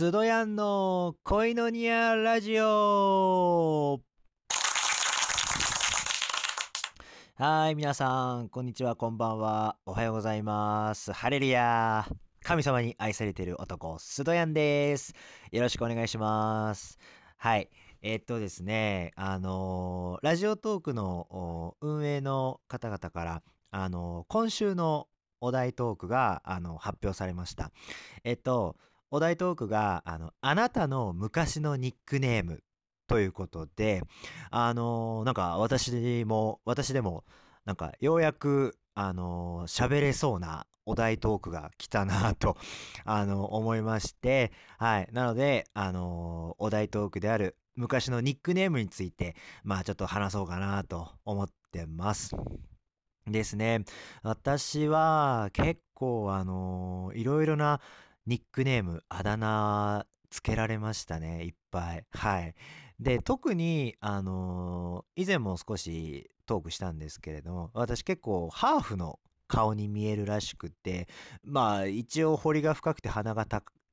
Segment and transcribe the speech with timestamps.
[0.00, 4.00] スドヤンの恋のニアラジオ
[7.34, 9.76] はい、皆さん、こんにちは、こんばんは。
[9.84, 11.12] おはようございます。
[11.12, 12.06] ハレルヤ
[12.42, 15.12] 神様に愛されている男、スドヤンです。
[15.52, 16.98] よろしくお願いします。
[17.36, 17.68] はい。
[18.00, 25.08] えーっとですね、あのーラジオトークの運営の方々から、あのー今週の
[25.42, 27.70] お題トークが、あの、発表されました。
[28.24, 28.76] えっと、
[29.10, 32.62] お題トークが、あの、あなたの昔のニックネーム
[33.08, 34.02] ということで、
[34.50, 37.24] あのなんか私も、私でも、
[37.64, 42.56] なんかようやく、あのー喋れそうなお題トークが来たな と、
[43.04, 45.08] あの思いまして、はい。
[45.12, 52.36] なので、あのお題トークである昔のニックネームについて、まあちょっと話そうかなと思ってます。
[53.26, 53.84] ですね。
[54.22, 57.80] 私は結構、あのいろいろな
[58.30, 61.42] ニックネーム、あだ名つけられましたね。
[61.42, 62.06] いっぱい。
[62.12, 62.54] はい。
[63.00, 69.18] で、特に、あのー以前も少しトークしたんですけれども、私結構ハーフの
[69.48, 71.08] 顔に見えるらしくて、
[71.42, 73.44] まあ一応彫りが深くて鼻が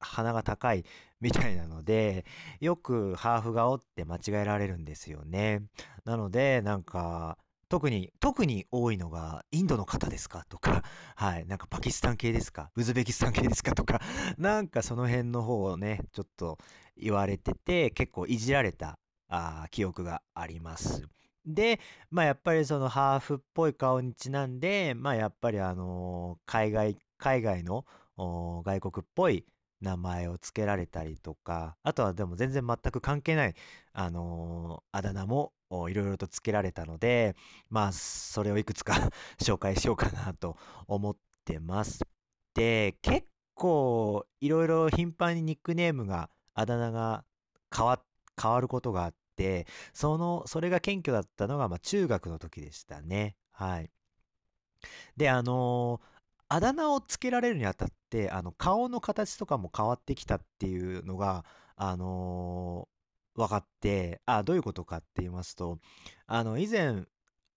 [0.00, 0.84] 鼻が高い
[1.20, 2.24] みたいなので、
[2.58, 5.62] よくハーフ顔って間違えられるんですよね。
[6.04, 10.44] なので、なんか、特に、特に多いのが、インドの方ですか？
[10.48, 10.82] とか、
[11.16, 12.70] はい、なんかパキスタン系ですか？
[12.76, 13.74] ウズベキスタン系ですか？
[13.74, 14.00] とか、
[14.38, 16.58] なんかその辺の方をね、ちょっと
[16.96, 18.98] 言われてて、結構いじられた
[19.28, 21.06] あ記憶があります。
[21.46, 27.84] で、まあやっぱりそのハーフっぽい顔にちなんで、まあやっぱりあのー海外、海外の
[28.16, 29.44] 外国っぽい
[29.80, 33.54] 名前を付けられたりとか、あとはでも全然全く関係ない、
[33.92, 37.36] あのーあだ名もおいろいろと付けられたので、
[37.70, 38.94] まあそれをいくつか
[39.40, 40.56] 紹介しようかなと
[40.86, 42.00] 思ってます。
[42.54, 47.24] で、結構いろいろ頻繁にニックネームが、あだ名が
[47.74, 48.00] 変わ、
[48.40, 53.36] 変わることがあって、その、それが謙虚だったのが、まあ中学の時でしたね。
[53.52, 53.90] はい。
[55.16, 56.14] で、あのー
[56.48, 61.44] あだ名をつけられるにあたって、あの、顔の形とかも変わってきたっていうのが、
[61.74, 62.86] あの
[63.34, 65.78] 分かって、あ、どういうことかって言いますと、
[66.26, 67.04] あの、以前、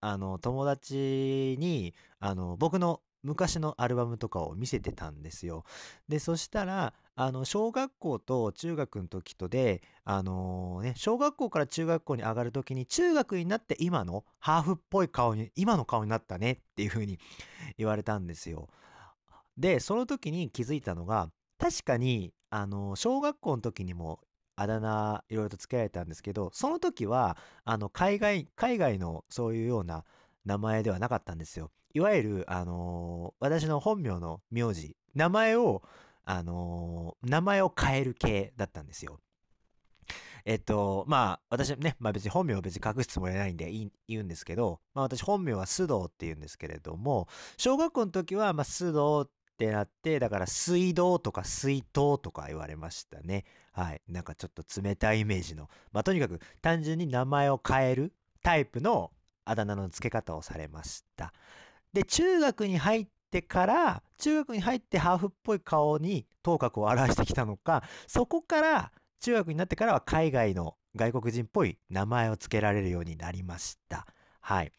[0.00, 5.64] あの、友達に、あの、僕の昔のアルバムとかを見せてたんですよ。
[6.08, 17.18] で、そしたら、あの、小学校と中学の時とで、あのね、小学校から中学校に上がる時に、中学になって今のハーフっぽい顔に、今の顔になったねっていう風に
[17.76, 18.68] 言われたんですよ。
[19.56, 24.20] で、その時に気づいたのが、確かに、あの、小学校の時にも
[24.56, 30.04] あだ名いろいろと付けられたんですけど、その時は、あの、海外、海外のそういうような
[30.46, 31.70] 名前ではなかったんですよ。
[31.94, 35.82] いわゆる、あの私の本名の名字、名前を、
[36.24, 39.20] あの名前を変える系だったんですよ。
[40.44, 43.70] えっと、まあ、私ね、まあ別に本名を別に隠すつもりはないんで
[44.08, 53.46] 言うんですけど、まあ私本名は須藤って言うんですけれども、小学校の時は、まあ須藤ってなって、だから水道とか水筒とか言われましたね。
[53.72, 54.02] はい。
[54.06, 55.70] なんかちょっと冷たいイメージの。
[55.92, 58.12] まあとにかく単純に名前を変える
[58.42, 59.10] タイプの
[59.46, 61.32] あだ名の付け方をされました。
[61.94, 74.06] で、中学に入ってから、中学に入ってハーフっぽい顔に頭角を現してきたのか、そこから中学になってからは海外の外国人っぽい名前を付けられるようになりました。
[74.42, 74.72] はい。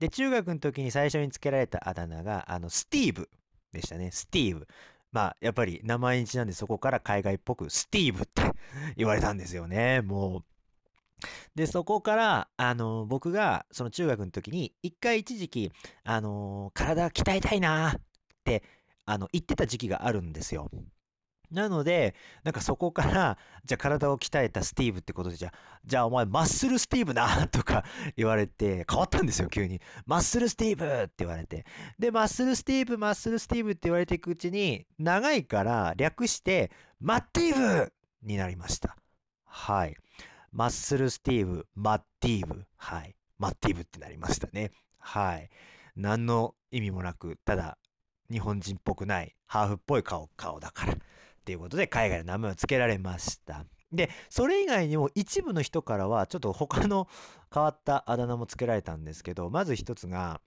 [0.00, 3.30] で、中学の時に最初に付けられたあだ名が、あの、スティーブ
[3.76, 4.10] でしたね。
[4.10, 4.66] スティーブ。
[5.12, 8.42] まあ、やっぱり名前にちなんでそこから海外っぽくスティーブって
[8.96, 10.02] 言われたんですよね。
[10.02, 10.44] もう。
[11.54, 15.72] で、そこから、あの、僕が、その中学の時に、一回一時期、
[16.04, 18.00] あの、体鍛えたいなっ
[18.44, 18.62] て、
[19.06, 20.70] あの、言ってた時期があるんですよ。
[21.50, 22.14] なので、
[22.44, 27.84] なんかそこから、じゃあ体を鍛えたスティーブってことで、じゃあ、じゃあお前マッスルスティーブなとか
[28.16, 29.80] 言われて、変わったんですよ、急に。
[30.06, 31.64] マッスルスティーブって言われて。
[31.98, 36.70] で、マッスルスティーブ、マッスルスティーブって言われていくうちに、長いから略して、
[37.00, 37.92] マッティーブ
[38.22, 38.96] になりました。
[39.44, 39.96] はい。
[40.52, 42.64] マッスルスティーブ、マッティーブ。
[42.76, 43.14] はい。
[43.38, 44.70] マッティーブってなりましたね。
[44.98, 45.50] はい。
[45.96, 47.78] 何の意味もなく、ただ、
[48.30, 50.94] 日本人っぽくない、ハーフっぽい顔、顔だから。
[51.46, 53.64] っていうことで、海外の名前を付けられました。
[53.92, 57.06] で、それ以外にも一部の人からは、ちょっと他の
[57.54, 60.40] 変わったあだ名も付けられたんですけど、まず一つが、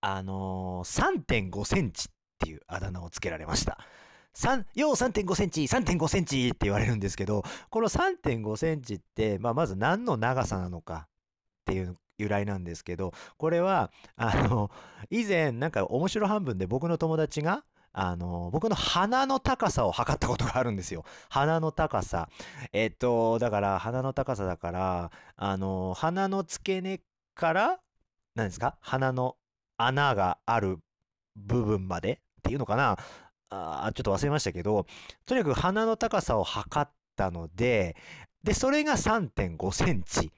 [0.00, 3.76] あのー、3.5センチっていうあだ名を付けられました。
[4.34, 14.70] 3、よう3.5センチ、3.5センチって言われるんですけど、この3.5センチって、まあ、まず何の長さなのかっていう由来なんですけど、これは、あの、
[15.10, 21.04] 以前、なんか面白半分で僕の友達が、あの、僕の鼻の高さを測ったことがあるんですよ。
[21.28, 22.28] 鼻の高さ。
[22.72, 27.00] えっと、だから、鼻の高さだから、あの、鼻の付け根
[27.34, 27.80] から、
[28.34, 28.76] 何ですか？
[28.80, 29.36] 鼻の
[29.76, 30.78] 穴がある
[31.36, 32.96] 部分までっていうのかな
[33.48, 34.86] あちょっと忘れましたけど、
[35.26, 37.96] とにかく鼻の高さを測ったので、
[38.44, 40.30] で、それが3.5センチ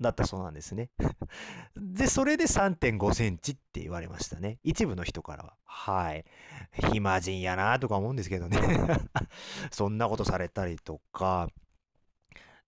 [0.00, 0.90] だったそうなんですね。
[1.76, 4.58] で、それで3.5センチって言われましたね。
[4.62, 5.54] 一部の人からは。
[5.64, 6.24] はい。
[6.92, 8.58] 暇人やなとか思うんですけどね
[9.70, 11.48] そんなことされたりとか。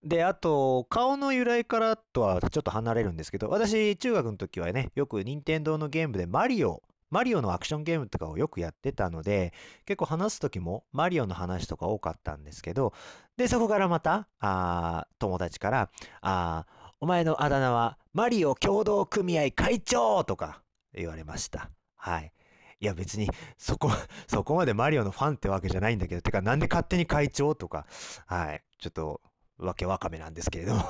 [0.02, 9.52] で、あと、顔の由来からとはちょっと離れるんですけど、私、中学の時はね、よく任天堂のゲームでマリオ、マリオのアクションゲームとかをよくやってたので、
[9.84, 12.92] 結構話す時もマリオの話とか多かったんですけど、
[13.36, 15.90] で、そこからまた、あ友達から、
[16.20, 16.66] あ
[17.00, 20.62] お前のあだ名はマリオ協同組合会長とか
[20.94, 21.70] 言われました。
[21.96, 22.32] はい。
[22.80, 23.90] いや別にそこ、
[24.28, 27.86] そこまでマリオのファンってわけじゃないんだけど、てかなんで勝手に会長とか、
[28.26, 28.62] はい。
[28.78, 29.20] ちょっと
[29.58, 30.82] わけわかめなんですけれども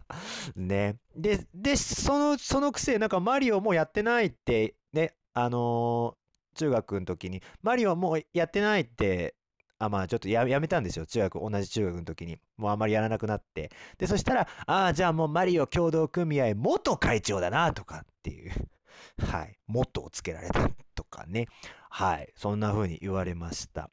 [0.56, 0.96] ね。
[1.16, 9.34] で、で、その、そのくせ、なんかマリオもやってないって、ね、あのー、中学の時に、マリオもうやってないって
[9.82, 11.06] あ、まあちょっとやめたんですよ。
[11.06, 12.38] 中学、同じ中学の時に。
[12.56, 13.72] もうあまりやらなくなって。
[13.98, 18.52] で、そしたら、ああ、じゃあもうマリオ協同組合元会長だな、とかっていう
[19.26, 19.58] はい。
[19.66, 21.48] 元をつけられたとかね。
[21.90, 22.32] はい。
[22.36, 23.90] そんな風に言われました。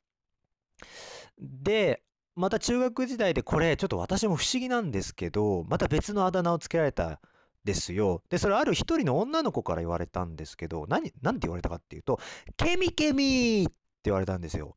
[1.39, 2.03] で、
[2.35, 7.19] また中学時代でこれ、ちょっと私も不思議なんですけど、また別のあだ名をつけられた
[7.63, 8.21] ですよ。
[8.29, 12.19] で、それある一人の女の子から言われたんですけど、何、何て言われたかっていうと、
[12.57, 13.73] ケミケミって
[14.05, 14.75] 言われたんですよ。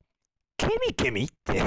[0.63, 1.61] ケミケミって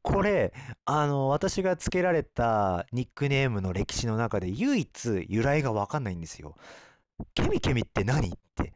[0.00, 0.52] これ、
[0.84, 6.54] あの、私が付けられたニックネームの歴史の中で唯一由来がわかんないんですよ。
[7.34, 8.74] ケミケミって何って。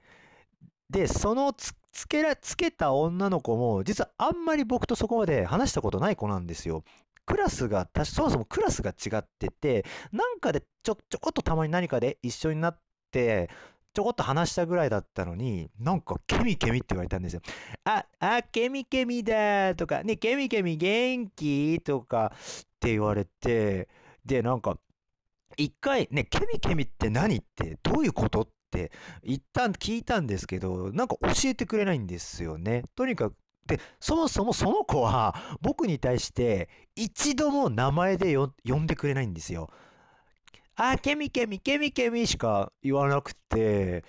[0.91, 1.75] で、そのつ
[2.09, 6.83] けら、つけた女の子も、実はあんまり僕とそこまで話したことない子なんですよ。
[7.25, 12.81] クラスが、そもそもクラスが違ってて、なんかでちょ、ちょこっとたまに何かで一緒になっ
[13.13, 13.49] て、
[13.95, 17.43] ちょこっと話したぐらいだったのに、なんか、ケミケミって言われたんですよ。
[17.85, 21.81] あ、あ、ケミケミだとか、ね、ケミケミ元気？
[21.81, 23.89] とかって言われて、
[24.25, 24.79] で、なんか、
[25.57, 27.37] 一回、ね、ケミケミって何？
[27.37, 28.43] ってどういうこと？
[28.43, 28.91] って
[29.23, 32.85] 一旦聞いたんですけど、なんか教えてくれないんですよね。
[32.97, 33.37] とにかく、
[33.67, 39.69] で、そもそもその子は僕に対して一度も名前で呼んでくれないんですよ。
[40.77, 44.05] あ、ケミケミ、ケミケミしか言わなくて、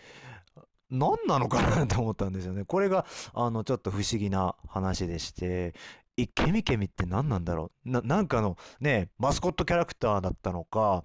[0.89, 2.65] 何なのかなと思ったんですよね。
[2.65, 5.73] これが、あの、ちょっと不思議な話でして、
[6.17, 7.89] え、ケミケミって何なんだろう？
[7.89, 11.03] な、なんかのね、マスコットキャラクターだったのか、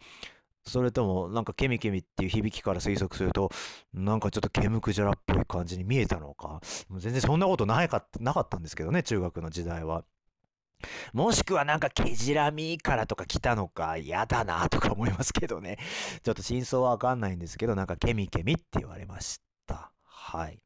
[0.66, 3.50] それともなんかケミケミっていう響きから推測すると、
[3.94, 6.60] なんかちょっとケムクジャラっぽい感じに見えたのか、
[6.98, 10.04] 全然そんなことなかったなかったんですけどね、中学の時代は。
[11.12, 15.78] もしくはなんかケジラミからとか来たのか嫌だなとか思いますけどね。
[16.22, 19.90] ちょっと真相はわかんないんですけど、なんかケミケミって言われました。
[20.04, 20.60] はい。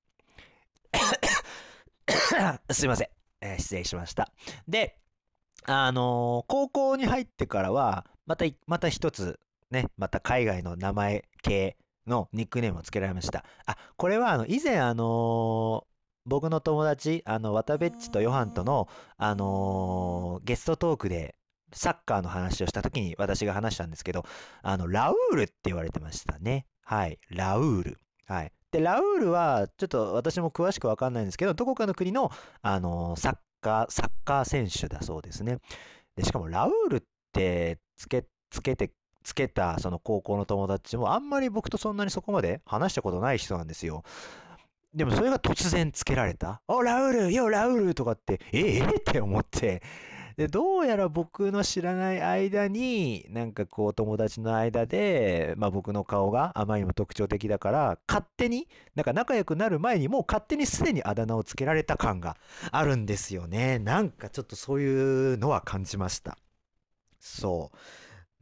[2.70, 3.08] すいません、
[3.40, 4.30] えー、失礼しました。
[4.68, 4.98] で、
[5.64, 11.76] あのー、高校に入ってからは、また、また一つ、ね、また海外の名前系
[12.06, 13.44] のニックネームを付けられました。
[13.66, 15.86] あ、これはあの、以前あの
[16.24, 21.36] 僕の友達、あの、渡べっちとヨハンとの、あのー、ゲストトークで、
[21.74, 24.24] サッカーの話をした時に私が話したんですけど、
[24.62, 26.66] あの、ラウールって言われてましたね。
[26.84, 27.18] はい。
[27.30, 27.98] ラウール。
[28.26, 28.52] はい。
[28.70, 32.30] で、ラウールは、ちょっと私も詳しくわかんないんですけど、どこかの国の、
[32.60, 35.58] あのー、サッカー、サッカー選手だそうですね。
[36.16, 38.92] で、しかもラウールってつけ、つけて、
[39.24, 44.02] つけたその高校の友達もあんまり僕とそんなにそこまで話したことない人なんですよ。
[44.94, 46.60] でもそれが突然つけられた。
[46.68, 48.80] お、ラウルよ、ラウルとかって、ええ？
[48.80, 49.82] って思って。
[50.36, 62.36] で、どうやら僕の知らない間に、なんかこう友達の間で、まあ僕の顔があまりにも特徴的だから、勝手に、なんか仲良くなる前にもう勝手にすでにあだ名をつけられた感が
[62.70, 63.78] あるんですよね。
[63.78, 66.36] なんかちょっとそういうのは感じました。
[67.18, 67.70] そ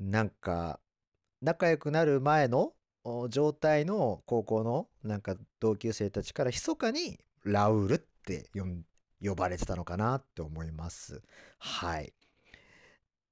[0.00, 0.04] う。
[0.04, 0.80] なんか、
[1.42, 2.72] 仲良くなる前の
[3.30, 8.50] 状態の高校のなんか同級生たちから密かにラウールって
[9.22, 11.22] 呼ばれてたのかなって思います。
[11.58, 12.12] はい。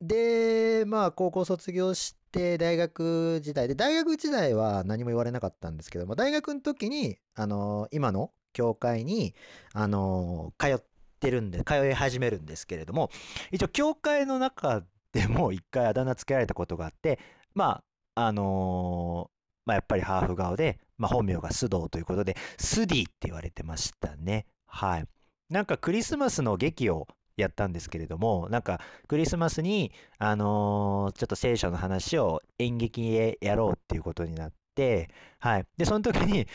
[0.01, 9.35] で、まあ高校卒業して大学時代で、大学時代は何も言われなかったんですけども、大学の時に、あの今の教会に、
[9.73, 10.83] あの通っ
[11.21, 13.11] てるんで、通い始めるんですけれども、
[13.51, 14.83] 一応教会の中
[15.13, 17.19] でも一回あだ名つけられたことがあって、
[17.55, 17.83] ま
[18.15, 19.31] あ、あの
[19.69, 24.47] まあ、やっぱりハーフ顔で、まあ、本名が須藤ということで、スディって言われてましたね。
[24.67, 25.05] はい。
[25.51, 27.07] なんかクリスマスの劇を
[27.37, 35.67] やったんですけれども、なんかクリスマスに、あのーちょっと聖書の話を演劇でやろうっていうことになって、はい。
[35.77, 36.47] で、その時に、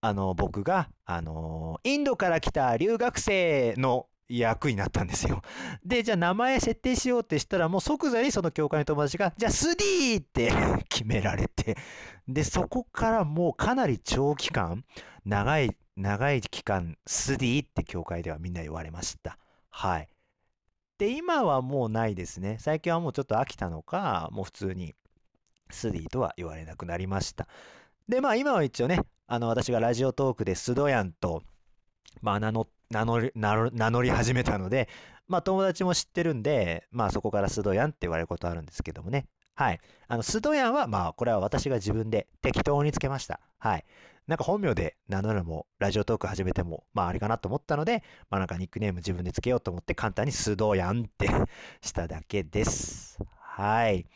[0.00, 5.42] あの僕が、あのーインドから来た留学生の役になったんですよ。
[5.84, 10.52] で、じゃあ名前設定しようってしたら、もう即座にその教会の友達が、じゃあスディーって
[10.88, 11.76] 決められて、
[12.28, 14.84] で、そこからもうかなり長期間、
[15.24, 19.38] 長い、長い期間、スディーって教会ではみんな言われました。
[19.70, 20.08] はい。
[20.98, 22.58] で、今はもうないですね。
[22.60, 24.94] 最近はもうちょっと飽きたのか、もう普通に
[25.70, 27.48] スディーとは言われなくなりました。
[28.08, 31.42] で、まあ今は一応ね、あの私がラジオトークでスドヤンと、
[32.20, 34.88] まあ名の名乗り名乗り始めたので、
[35.28, 39.26] まあ友達も知ってるんで、まあそこからスドヤンって言われることあるんですけどもね。
[39.54, 39.80] はい。
[40.08, 43.40] あの、スドヤンは、まあこれは私が自分で適当につけました。
[43.58, 43.84] はい。
[44.26, 51.28] なんか本名で名乗るのも、ラジオトーク始めても、まああれかなと思ったので、まあなんかニックネーム自分でつけようと思って簡単にスドヤンって
[51.82, 53.18] しただけです。
[53.38, 54.06] はい。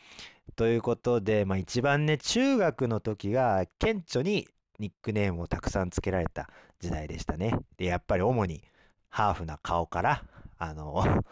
[0.55, 4.47] ということで、まあ一番ね、中学の時が顕著に
[4.79, 7.57] ニックネームをたくさんつけられた時代でしたね。
[7.77, 8.63] で、やっぱり主に
[9.09, 10.23] ハーフな顔から、
[10.57, 11.03] あの、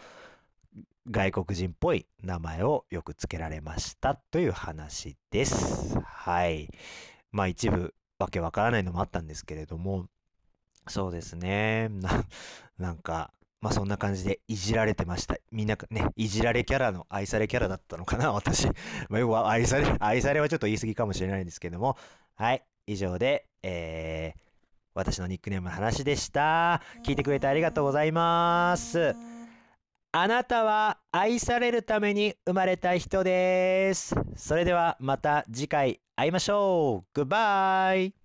[1.09, 5.99] 外国人っぽい名前をよくつけられましたという話です。
[5.99, 6.69] はい。
[7.31, 10.07] まあ一部わけわからないのもあったんですけれども、
[10.87, 11.89] そうですね。
[11.89, 12.25] な、
[12.79, 15.37] なんか、まあそんな感じでいじられてました。
[15.51, 18.65] みんなね、いじられキャラの愛されキャラだったのかな、私。
[19.09, 21.97] まあ要は愛され、愛されはちょっと言い過ぎかもしれないんですけども。
[22.35, 22.65] はい。
[22.87, 24.39] 以上で、えー、
[24.93, 26.81] 私のニックネームの話でした。
[27.03, 29.15] 聞いてくれてありがとうございます。
[30.11, 34.15] あなたは愛されるために生まれた人です。
[34.35, 37.07] それではまた次回会いましょう。
[37.13, 38.24] グッバイ